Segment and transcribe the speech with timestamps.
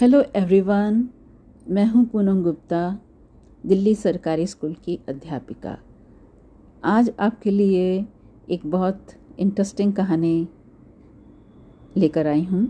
[0.00, 1.08] Hello everyone
[1.68, 2.98] मैं हूँ पूनम गुप्ता,
[3.66, 5.76] दिल्ली सरकारी स्कूल की अध्यापिका।
[6.84, 8.04] आज आपके लिए
[8.50, 9.06] एक बहुत
[9.38, 10.48] इंटरेस्टिंग कहानी
[11.96, 12.66] लेकर आई हूँ।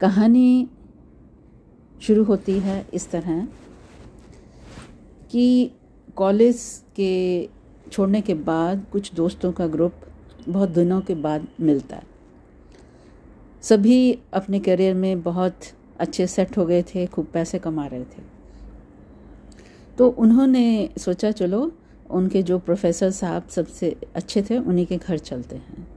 [0.00, 0.68] कहानी
[2.02, 3.46] शुरू होती है इस तरह
[5.30, 5.70] कि
[6.16, 6.62] कॉलेज
[6.96, 7.48] के
[7.92, 9.94] छोड़ने के बाद कुछ दोस्तों का ग्रुप
[10.48, 12.06] बहुत दिनों के बाद मिलता है।
[13.62, 15.58] सभी अपने करियर में बहुत
[16.00, 18.36] अच्छे सेट हो गए थे, खूब पैसे कमा रहे थे।
[19.98, 21.72] तो उन्होंने सोचा, चलो,
[22.10, 25.88] उनके जो प्रोफेसर साहब सबसे अच्छे थे, उन्हीं के घर चलते हैं।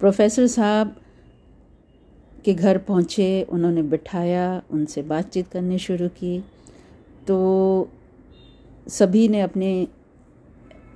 [0.00, 0.96] प्रोफेसर साहब
[2.44, 6.44] के घर पहुँचे, उन्होंने बिठाया, उनसे बातचीत करनी शुरू की।
[7.26, 7.88] तो
[8.88, 9.88] सभी ने अपने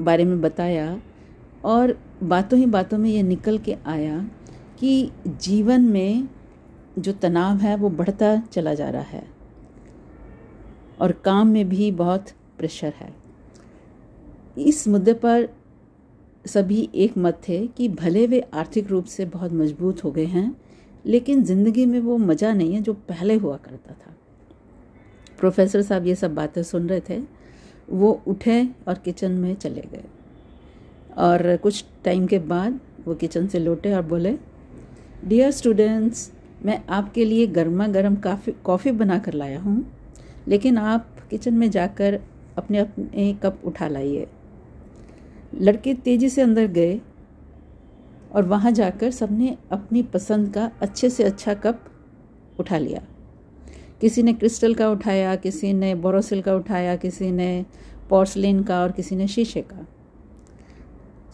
[0.01, 1.03] बारे में बताया
[1.65, 4.31] और बातों ही बातों में ये निकल के आया
[4.79, 6.29] कि जीवन में
[6.99, 9.27] जो तनाव है, वो बढ़ता चला जा रहा है।
[11.01, 13.13] और काम में भी बहुत प्रेशर है।
[14.59, 15.49] इस मुद्दे पर
[16.47, 20.57] सभी एक मत थे कि भले वे आर्थिक रूप से बहुत मज़बूत हो गए हैं,
[21.07, 24.15] लेकिन ज़िंदगी में वो मज़ा नहीं है जो पहले हुआ करता था।
[25.39, 27.21] प्रोफेसर साहब ये सब बातें सुन रहे थे,
[27.91, 30.05] वो उठे और किचन में चले गए।
[31.17, 34.39] और कुछ टाइम के बाद वो किचन से लौटे और बोले
[35.25, 36.31] डियर स्टूडेंट्स
[36.65, 39.85] मैं आपके लिए गर्मा गर्म काफ़ी कॉफ़ी बना कर लाया हूँ
[40.49, 42.21] लेकिन आप किचन में जाकर
[42.59, 44.27] अपने अपने कप उठा लाइए।
[45.55, 47.01] लड़के तेज़ी से अंदर गए
[48.33, 51.85] और वहाँ जाकर सबने अपनी पसंद का अच्छे से अच्छा कप
[52.61, 53.01] उठा लिया।
[54.01, 57.65] किसी ने क्रिस्टल का उठाया किसी ने बोरोसिल का उठाया किसी ने
[58.11, 59.87] पोर्सलिन का और किसी ने शीशे का।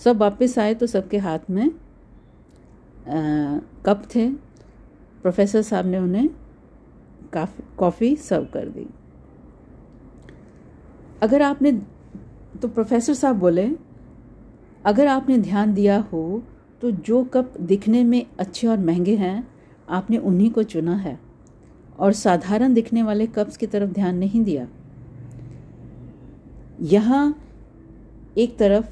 [0.05, 4.29] सब वापस आए तो सबके हाथ में आ, कप थे।
[5.23, 6.29] प्रोफेसर साहब ने उन्हें
[7.33, 8.87] काफ़ी, कॉफ़ी सर्व कर दी।
[11.23, 11.73] अगर आपने
[12.63, 13.71] तो प्रोफेसर साहब बोले,
[14.85, 16.43] अगर आपने ध्यान दिया हो
[16.83, 19.49] तो जो कप दिखने में अच्छे और महँगे हैं,
[19.89, 21.19] आपने उन्हीं को चुना है।
[21.99, 24.67] और साधारण दिखने वाले कप्स की तरफ़ ध्यान नहीं दिया।
[26.83, 27.43] यहाँ
[28.39, 28.87] एक तरफ़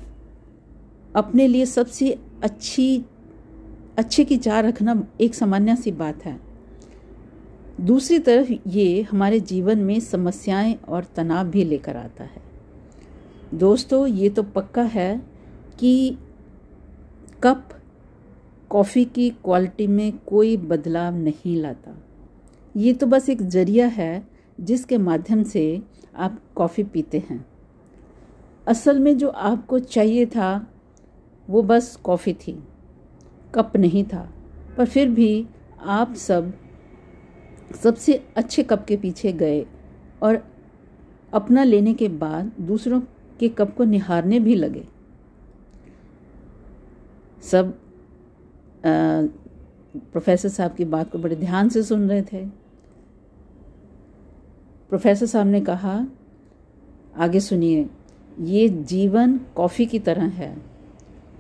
[1.15, 3.05] अपने लिए सबसे अच्छी
[3.99, 6.41] अच्छे की चाह रखना एक सामान्य सी बात है।
[7.81, 12.43] दूसरी तरफ़ ये हमारे जीवन में समस्याएँ और तनाव भी लेकर आता है।
[13.55, 15.23] दोस्तों, ये तो पक्का है
[15.79, 16.19] कि
[17.43, 17.69] कप
[18.71, 22.03] कॉफ़ी की क्वालिटी में कोई बदलाव नहीं लाता।
[22.77, 24.29] ये तो बस एक ज़रिया है
[24.61, 25.83] जिसके माध्यम से
[26.17, 27.47] आप कॉफ़ी पीते हैं।
[28.67, 30.73] असल में जो आपको चाहिए था,
[31.51, 32.63] वो बस कॉफ़ी थी।
[33.55, 34.33] कप नहीं था
[34.77, 35.47] पर फिर भी
[35.83, 36.53] आप सब
[37.83, 39.67] सबसे अच्छे कप के पीछे गए
[40.23, 40.45] और
[41.33, 43.01] अपना लेने के बाद दूसरों
[43.41, 44.87] के कप को निहारने भी लगे।
[47.43, 47.69] सब
[48.79, 49.23] आ,
[49.99, 52.47] प्रोफेसर साहब की बात को बड़े ध्यान से सुन रहे थे।
[54.89, 56.07] प्रोफेसर साहब ने कहा
[57.17, 57.91] आगे सुनिए
[58.41, 60.57] ये जीवन कॉफ़ी की तरह है।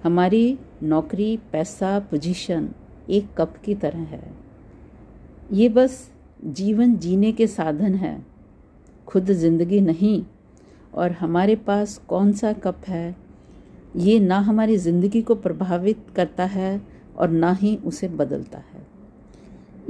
[0.02, 2.68] हमारी नौकरी, पैसा पोजीशन
[3.10, 4.32] एक कप की तरह है।
[5.52, 6.10] ये बस
[6.44, 8.26] जीवन जीने के साधन है।
[9.06, 10.24] खुद ज़िंदगी नहीं।
[10.94, 13.16] और हमारे पास कौन सा कप है?
[13.96, 16.82] ये ना हमारी ज़िंदगी को प्रभावित करता है
[17.16, 18.86] और ना ही उसे बदलता है।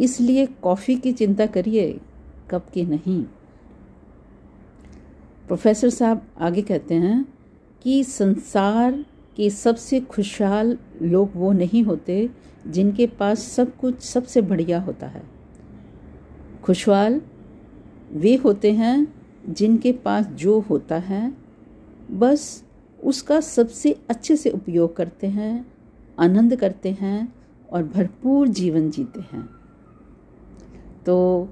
[0.00, 2.00] इसलिए कॉफ़ी की चिंता करिए,
[2.50, 3.22] कप की नहीं।
[5.46, 7.24] प्रोफेसर साहब आगे कहते हैं
[7.82, 9.04] कि संसार
[9.38, 12.30] कि सबसे खुशहाल लोग वो नहीं होते
[12.66, 15.22] जिनके पास सब कुछ सबसे बढ़िया होता है।
[16.62, 17.20] खुशहाल
[18.12, 19.14] वे होते हैं
[19.48, 21.32] जिनके पास जो होता है,
[22.10, 22.64] बस
[23.04, 25.66] उसका सबसे अच्छे से उपयोग करते हैं,
[26.18, 27.34] आनंद करते हैं
[27.72, 29.48] और भरपूर जीवन जीते हैं।
[31.06, 31.48] तो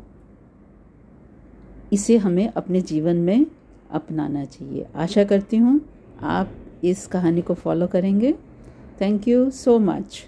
[1.93, 3.47] इसे हमें अपने जीवन में
[3.91, 5.81] अपनाना चाहिए। आशा करती हूँ
[6.23, 6.51] आप
[6.87, 8.33] इस कहानी को फॉलो करेंगे.
[9.01, 10.25] Thank you so much